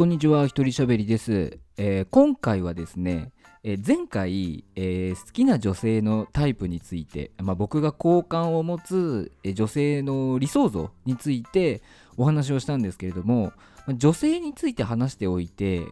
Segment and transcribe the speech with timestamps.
[0.00, 11.82] こんにちは、ひとりしゃべりです、えー今回はですね、えー前回、えー好きな女性のタイプについて、まあ、僕が好感を持つ、え女性の理想像について
[12.16, 13.52] お話をしたんですけれども、
[13.86, 15.84] ま女性について話しておいて、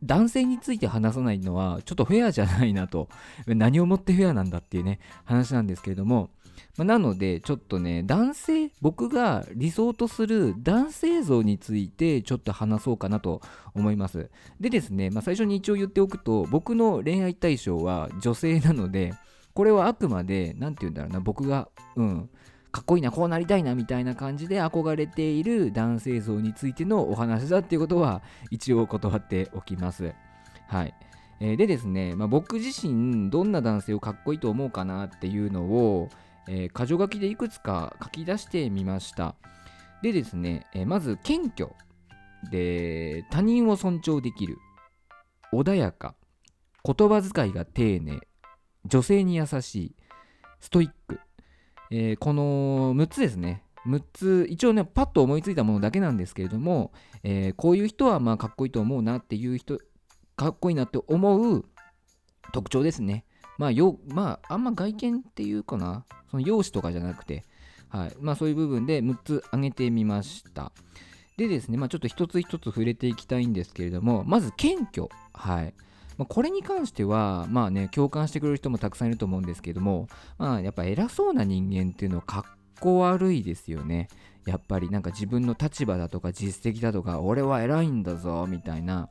[0.00, 3.08] 男性について話さないのはちょっとフェアじゃないなと、
[3.48, 6.30] 何をもってフェアなんだっていうね、話なんですけれども、
[6.76, 13.40] まあなので、ちょっとね、男性、僕が理想とする男性像についてちょっと話そうかなと
[13.74, 14.30] 思います。
[14.60, 19.14] でですね、まあ、最初に一応言っておくと、僕の恋愛対象は女性なので、
[19.54, 22.28] これはあくまで、なんて言うんだろうな、僕が、うん、
[22.70, 30.12] かっこいいな、こうなりたいな、みたいな感じで憧れている男性像についてのお話だっていうことは、一応断っておきます。
[30.68, 30.94] はい。
[31.40, 36.10] えーでですね、まあ、僕自身、どんな男性をかっこいいと思うかなっていうのを、
[36.48, 39.34] えー箇条書きでいくつか書き出してみました。
[40.02, 41.70] でですね、えーまず謙虚
[42.50, 44.58] で他人を尊重できる
[45.52, 46.14] 穏やか
[46.84, 48.20] 言葉遣いが丁寧
[48.84, 49.96] 女性に優しい
[50.60, 51.20] ストイック、
[51.90, 53.62] えーこの6つですね。
[53.86, 59.78] 6つ一応ねパッと思いついたものだけなんですけれども、えーこういう人はまあかっこいいと思うなっていう人
[60.36, 61.64] かっこいいなって思う
[62.52, 63.24] 特徴ですね。
[63.58, 67.44] まあよまああんま外見っていうかなその容姿とかじゃなくて
[67.88, 70.72] はいまあそういう部分で6つ挙げてみました
[71.36, 75.08] でですね、まあ、ちょっと一つ一つ触れていきたいんですけれども、まず謙虚。
[75.34, 75.74] はい。
[76.16, 82.44] まあ、これに関しては、まあね、共感してくれる人もたくさんいると思うんですけども、まあ、やっぱ偉そうな人間っていうのはかっ
[82.80, 84.08] こ悪いですよね。
[84.46, 89.10] やっぱりなんか自分の立場だとか実績だとか、俺は偉いんだぞ、みたいな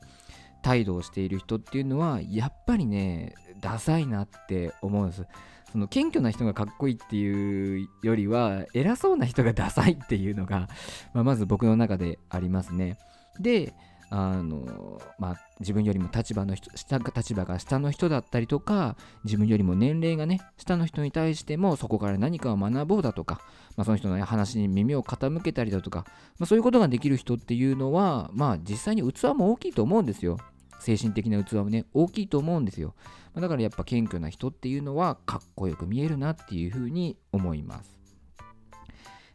[0.62, 5.26] 態度をしている人っていうのは、やっぱりね、ダサいなって思うんです。
[5.72, 10.68] その謙虚な人がかっこいいっていうよりは偉そうな人がダサいっていうのが、
[11.12, 12.98] まあ、まず僕の中でありますね。
[13.40, 13.74] で
[14.08, 23.40] あのまあ、自分よりも立場の人下立場が下の人だったりとか自分よりも年齢がね下の人に対してもそこから何かを学ぼうだとか、
[23.76, 26.04] まあ、その人の話に耳を傾けたりだとか、
[26.38, 30.38] まあ、そういうことができる人っていうのはまあ実際に器も大きいと思うんですよ
[30.80, 32.94] 精神的な器もね大きいと思うんですよ。
[33.34, 37.96] だからやっぱ謙虚な人っていうのはかっこよく見えるなっていうふうに思います。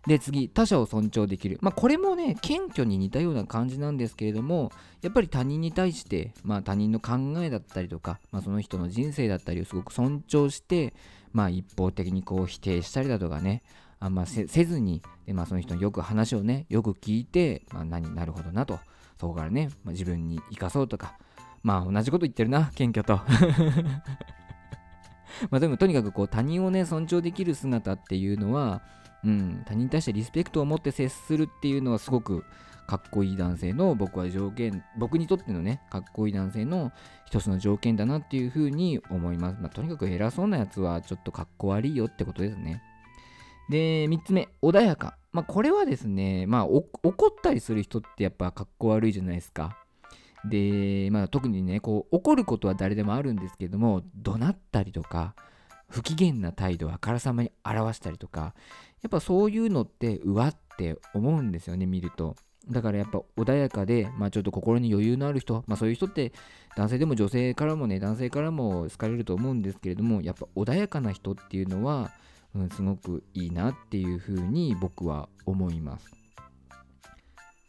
[0.07, 1.59] で次他者を尊重できる。
[1.61, 10.93] まあこれもね謙虚に似たような感じなんですけれどもやっぱり他人に対して、まあ、他人の考えだったりとか、まあ、その人の人生だったりをすごく尊重して、
[11.33, 13.61] まあ、一方的にこう否定したりだとかね
[13.99, 18.79] あんませせずにで、まあ、その人のよく話をねよく聞いて、まあ、何なるほどなと。
[19.19, 21.13] そこからね、まあ、自分に生かそうとか
[21.63, 23.21] まあ同じこと言ってるな謙虚と。
[25.49, 28.81] まあでもとにかくこう他人をね尊重できる姿っていうのは、
[29.23, 32.43] うん、他人に対してリスペクトを持って接するっていうのはすごく
[32.87, 36.91] かっこいい男性の僕は条件僕にとってのねかっこいい男性の
[37.25, 42.83] 一つの条件だなっていうふうに思います、まあ、とにかく偉そうなやつはちょっとかっこ悪いよってことですね。
[43.69, 45.17] で3つ目穏やか。
[45.31, 49.77] まあこれはですねまあ怒ったりする人ってやっぱかっこ悪いじゃないですか。
[50.45, 55.35] で、まあ、特にねこう怒ることは誰でもあるんですけども怒鳴ったりとか
[55.89, 58.53] 不機嫌な態度をあからさまに表したりとか
[59.01, 62.35] やっぱそういうのってうわって思うんですよね見ると。
[62.69, 66.31] だからやっぱ穏やかで、まあ、ちょっと心に余裕のある人、まあ、そういう人って
[66.77, 72.11] 男性でも女性からもね男性からも好かれると思うんですけれどもやっぱ穏やかな人っていうのは、
[72.53, 76.20] うん、すごくいいなっていうふうに僕は思います。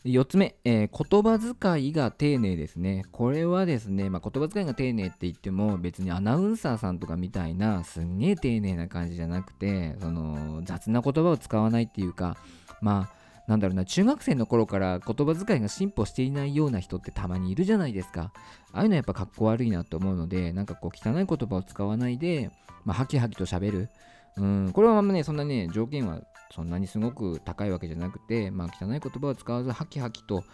[0.04, 3.04] 4つ目、えー言葉遣いが丁寧ですね。
[3.12, 12.36] これはですね、まあ、言葉遣いが丁寧って言っても別にアナウンサーさんとかみたいなすんげえ丁寧な感じじゃなくてその雑な言葉を使わないっていうか
[12.80, 18.32] まあなんだろうな中学生の頃から言葉遣いが進歩していないような人ってたまにいるじゃないですか。
[18.72, 22.50] ああいうのはやっぱかっこ悪いなと思うのでなんかこう汚い言葉を使わないで、
[22.84, 23.88] まあ、ハキハキと喋る。
[24.36, 26.22] うん、これはあんまね、そんなね、条件は
[26.54, 30.44] そんなにすごく高いわけじゃなくて、まあ、汚い言葉を使わず、ハキハキと、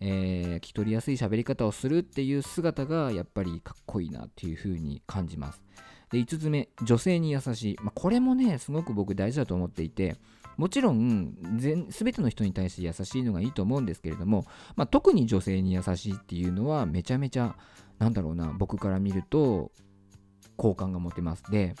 [0.00, 5.62] えー聞き取りやすい喋り方をするっていう姿が、やっぱりかっこいいなっていうふうに感じます。
[6.10, 7.76] で、5つ目、女性に優しい。
[7.82, 10.16] まあ、これもね、すごく僕大事だと思っていて、
[10.56, 17.56] もちろん全、すべての人に対して優しいのがいいと思うんですけれども、まあ、特に女性に優しいっていうのは、めちゃめちゃ、
[17.98, 19.72] なんだろうな、僕から見ると、
[20.56, 21.44] 好感が持てます。
[21.50, 21.74] で、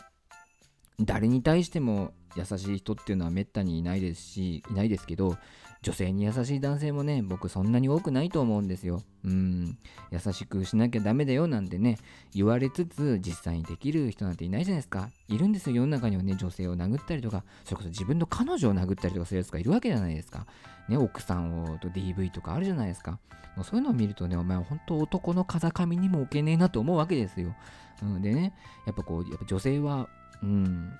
[1.00, 5.36] 誰に対しても優しい人っていうのはめったにいないですしいないですけど
[5.82, 9.02] 女性に優しい男性もね僕そんなに多くないと思うんですよ。
[9.24, 9.78] うん。
[10.10, 11.98] 優しくしなきゃダメだよなんてね
[12.34, 15.10] 言われつつ実際にできる人なんていないじゃないですか。
[15.28, 20.46] いるんですよ世の中にはね女性を殴ったりとかそれこそ自分の彼女を殴ったりとかするやつがいるわけじゃないですか。
[20.88, 23.20] ね奥さんをと DV とかあるじゃないですか。
[23.54, 27.54] もうそういうのを見るとねお前本当男の風上にも置けねえなと思うわけですよ、
[28.02, 28.52] うん、でね
[28.86, 30.08] やっぱこうやっぱ女性は
[30.42, 30.92] うん。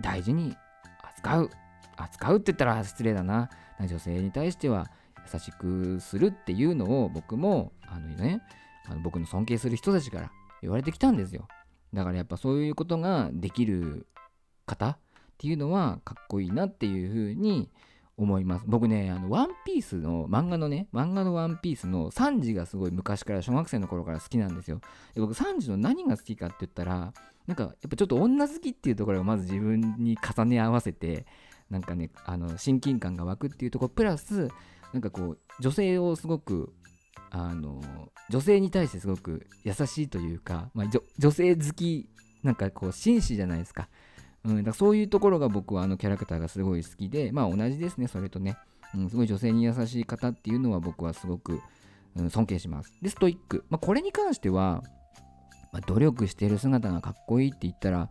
[0.00, 0.56] 大事に
[1.02, 1.50] 扱う。
[1.96, 3.50] 扱うって言ったら失礼だな。
[3.80, 4.90] 女性に対しては
[5.32, 8.42] 優しくするっていうのを僕もあのね
[8.86, 10.32] あの僕の尊敬する人たちから
[10.62, 11.46] 言われてきたんですよ。
[11.92, 14.06] だからやっぱそういうことができる
[14.66, 14.98] 方っ
[15.38, 17.70] ていうのはかっこいいなっていうふうに
[18.18, 18.64] 思います。
[18.66, 24.80] 僕ねあのワンピースの漫画のね漫画のワンピースのサンジがすごい昔から小学生の頃から好きなんですよ。
[25.14, 27.14] で僕サンジの何が好きかって言ったら
[27.46, 31.26] なんかやっぱちょっと女好きっていうところがまず自分に重ね合わせて
[31.70, 34.48] なんかねあの親近感が湧くっていうところプラス
[34.92, 36.74] なんかこう女性をすごく
[37.30, 37.80] あの
[38.30, 40.86] 女性に対してすごく優しいというか、まあ、
[41.18, 42.08] 女性好き
[42.42, 43.88] なんかこう紳士じゃないですか,、
[44.48, 48.56] うん、だそういうところが僕はあのキャラクターがすごい好きでまあ同じですねそれとね、
[48.94, 51.60] うん、すごい女性に優しい方っていうのは僕はすごく、
[52.16, 52.92] うん、尊敬します。
[53.02, 54.82] でストイック、まあ、これに関しては、
[55.72, 58.08] まあ、努力してる姿がかっこいいって言ったら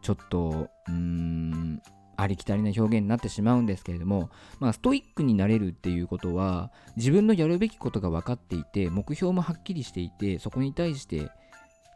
[0.00, 1.82] ちょっとうーん
[2.16, 11.30] ありきたりな表現になってしまうんですけれども、まあ、ストイックになれるっていうことは自分のやるべきことが分かっていて目標もはっきりしていてそこに対して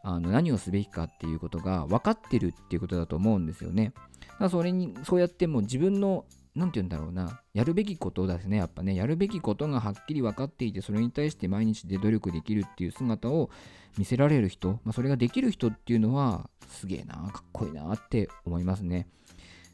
[0.03, 3.93] あの何をすべきかっていうことが分かってるっていうことだと思うんですよね。
[4.19, 6.25] だからそれにそうやってもう自分の
[6.55, 13.49] 何て言うんだろうなやるべきことですねやっぱねやるべきことがはっきり分かっていてそれに対して毎日で努力できるっていう姿を
[13.97, 19.07] 見せられる人、まあ、それができる人っていうのはすげえなかっこいいなって思いますね。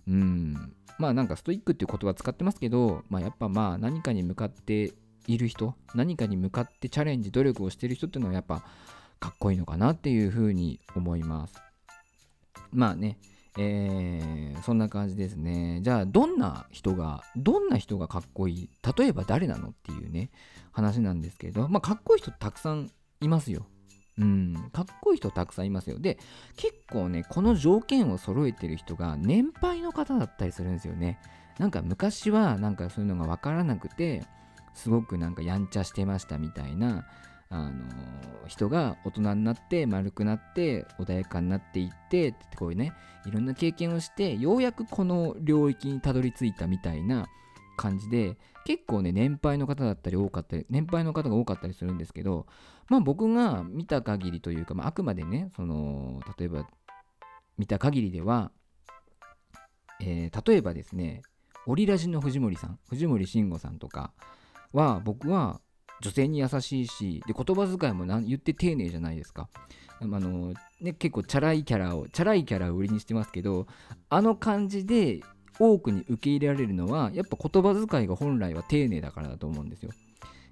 [0.08, 4.94] うん、まあなんかストイックっていう言葉使ってますけど、まあやっぱまあ何かに向かって
[5.28, 8.64] いる人、何かに向かってチャレンジ、努力をしてる人っていうのはやっぱ
[9.26, 11.56] かっこいいのかなっていうふうに思います。
[12.72, 13.18] まあね、
[13.58, 15.80] えー、そんな感じですね。
[15.82, 20.30] じゃあ、どんな人が、どんな人がかっこいい例えば誰なのっていうね、
[20.72, 23.66] 話なんですけれど、まあ、かっこいい人たくさんいますよ。
[24.20, 25.98] うん、かっこいい人たくさんいますよ。
[25.98, 26.20] で、
[26.56, 31.20] 結構ね、この条件を揃えてる人が年配の方だったりするんですよね。
[31.58, 34.24] なんか昔はなんかそういうのが分からなくて、
[34.76, 37.08] すごくなんかやんちゃしてましたみたいな、
[37.50, 37.86] あの
[38.48, 42.94] 人が大人になって丸くなって穏やかになっていってってこういうね
[43.26, 47.28] いろんな経験をしてようやくこの領域にたどり着いたみたいな
[47.78, 52.46] 感じで結構ね年配の方だったり多かったり年配の方が多かったりするんですけど
[52.90, 56.68] まあ僕が見た限りというか、まあ、あくまでねその例えば
[57.58, 58.52] 見た限りでは、
[60.02, 61.22] えー、例えばですね
[61.68, 64.14] オリラジの藤森さん藤森慎吾さんとか
[64.72, 65.62] は僕は
[66.06, 69.50] 女性に優しいしで言葉遣いも言って丁寧じゃないですか
[70.00, 73.66] あのね、結構チャラいキャラをチャラいキャラを売りにしてますけど
[74.10, 75.22] あの感じで
[75.58, 79.92] 多くに受け入れられるのはやっぱ言葉遣いが本来は丁寧だからだと思うんですよ。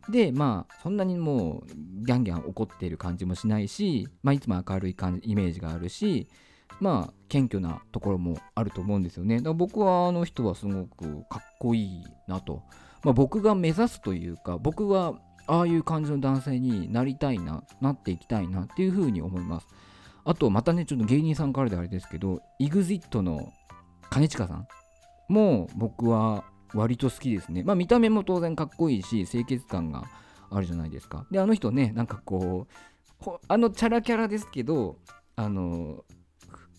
[0.09, 6.27] でまあそんなにもうギャンギャン怒っている感じもしないし、まあ、いつも明るい感じイメージがあるし
[6.79, 9.37] まあ謙虚なところもあると思うんですよね。
[9.37, 12.63] だから僕はあの人はすごくかっこいいなと。
[13.03, 19.67] まあ、僕が目指すというか僕はああいう感じの男性になりたいななっていきたいなっていうふうに思います。
[20.25, 23.51] あとまたねちょっと芸人さんからであれですけど EXIT の
[24.11, 24.67] 兼近さん
[25.27, 27.63] も僕は割と好きですね。
[27.63, 30.05] まあ見た目も当然かっこいいし清潔感が
[30.49, 31.25] あるじゃないですか。
[31.31, 32.67] であの人ねなんかこ
[33.25, 34.97] うあのチャラキャラですけど
[35.35, 36.05] あの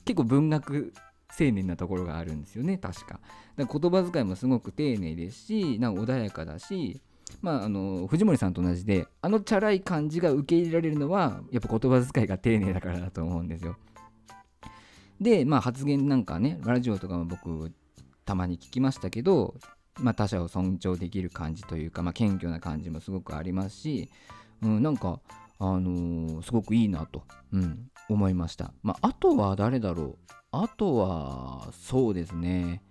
[0.05, 0.93] 結構文学
[1.39, 3.15] 青年なところがあるんですよね確か。
[3.15, 3.21] か
[3.57, 7.03] 言葉遣いもすごく丁寧ですしなんか穏やかだし
[7.43, 13.77] まあ、あの藤森さんと同じであのチャラい感じが受け入れられるのはやっぱ言葉遣いが丁寧だからだと思うんですよ。
[15.21, 17.73] で、まあ、発言なんかねラジオとかも僕
[18.25, 19.55] たまに聞きましたけど、
[20.01, 24.11] まあ、他者を尊重できる感じというか、まあ、謙虚な感じもすごくありますし、
[24.63, 25.21] うん、なんか、
[25.59, 28.73] あのー、すごくいいなと、うん、思いました。
[28.83, 30.17] まあ、あとは誰だろう？
[30.53, 32.83] あとは、そうですね、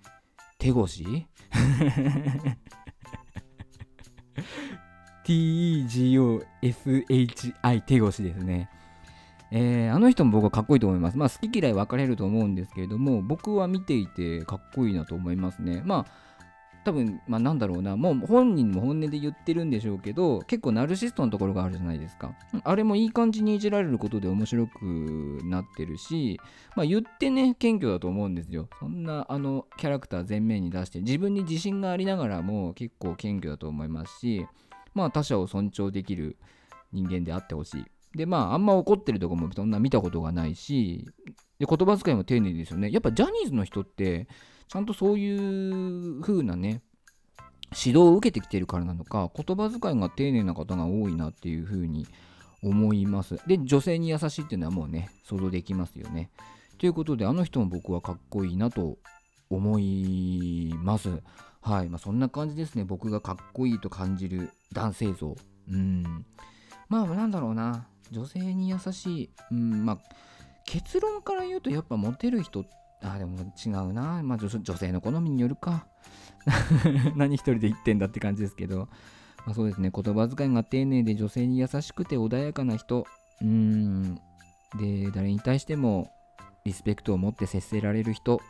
[0.60, 1.04] 手越？
[5.25, 5.82] ?T-E-G-O-S-H-I
[7.84, 8.70] 手越ですね。
[9.52, 11.18] えー、あの人も僕はかっこいいと思います。
[11.18, 15.84] まあ好き嫌い分かれると思うんですけれども、僕は見ていてかっこいいなと思いますね。
[15.86, 16.12] まあ
[16.84, 17.96] 多分まあなんだろうな。
[17.96, 22.36] もう本人も本音で言ってるんでしょうけど結構ナルシストのところがあるじゃないですか。
[22.63, 26.40] あれもいい感じにいじられることで面白くなってるし
[26.75, 28.68] まあ言ってね謙虚だと思うんですよ。
[28.80, 34.46] そんなあのキャラクター前面に出して自分に自信がありながらも結構謙虚だと思いますし
[34.94, 36.38] まあ他者を尊重できる
[36.92, 37.86] 人間であってほしい。
[38.16, 41.08] でまああんま怒ってるとこもそんな見たことがないし
[41.60, 42.92] で言葉遣いも丁寧ですよね。
[42.92, 44.28] やっぱジャニーズの人って
[44.68, 46.82] ちゃんとそういう風なね
[47.76, 52.08] 指導を受けてきてるからなのか言葉遣いが丁寧な方が多いなっていう風に
[52.64, 53.38] 思います。
[53.48, 56.32] で女性に優しいっていうのはもうね想像できますよね。
[56.80, 58.98] ということであの人も僕はかっこいいなと
[59.50, 61.22] 思います。
[61.62, 61.90] はい。
[61.90, 62.84] まあそんな感じですね。
[62.84, 65.36] 僕がかっこいいと感じる男性像。
[65.70, 66.26] うん。
[66.90, 67.88] まあなんだろうな。
[68.12, 69.30] 女性に優しい。
[69.52, 69.86] うん。
[69.86, 70.00] まあ
[70.65, 72.65] 結論から言うとやっぱモテる人
[73.03, 75.86] あでも違うな、まあ、女女性の好みによるか。
[77.15, 78.89] 何一人で言ってんだって感じですけど、
[79.46, 79.91] まあ、そうですね。
[79.93, 83.05] 言葉遣いが丁寧で女性に優しくて穏やかな人。
[83.41, 84.15] うーん。
[84.79, 86.10] で誰に対しても
[86.65, 88.41] リスペクトを持って接せられる人。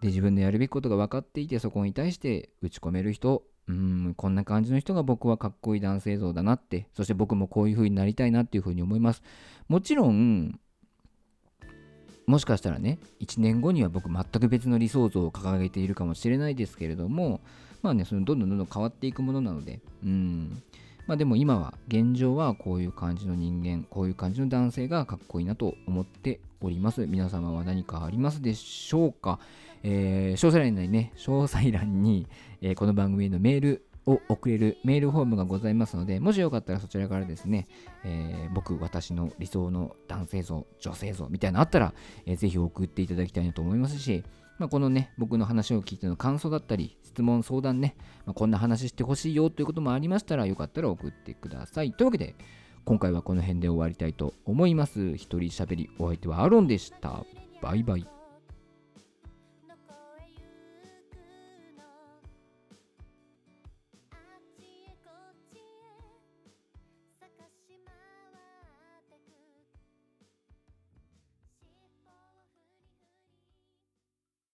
[0.00, 3.44] で自分のやるべきことが分かっていてそこに対して打ち込める人。
[3.68, 4.14] うん。
[4.16, 6.88] こんな感じの人が僕はかっこいい男性像だなって。
[6.94, 9.22] そして僕もこういう風になりたいなっていう風に思います。
[9.68, 10.58] もちろん
[12.26, 17.40] もしかしたらね1年後には僕全く別の理想像を掲げているかもしれないですけれども
[17.82, 20.62] まあねそのどんどんどんどん変わっていくものなのでうん。
[21.06, 27.06] まあでも今は現状はこういう感じの人間こういう感じの男性がかっこいいなと思っております。
[27.06, 29.38] 皆様は何かありますでしょうか、
[29.84, 32.26] えー、詳細欄にね詳細欄に、
[32.60, 37.66] えー、この番組へのメールを送れるメールフォームがございますので、もしよかったらそちらからですね、
[38.04, 41.92] えー、僕、私の理想の男性像、女性像みたいなのあったら、
[42.24, 44.24] えー、ぜひ送っていただきたいなと思いますし、
[44.58, 51.92] まあ、このね、僕の話を聞いての感想だったり、質問、相談ね、まあ、こんな話してほしいよということもありましたら、よかったら送ってください。
[51.92, 52.34] というわけで、
[52.84, 55.14] 今回はこの辺で終わりたいと思います。
[55.16, 57.24] 一人喋り、お相手はアロンでした。
[57.60, 58.15] バイバイ。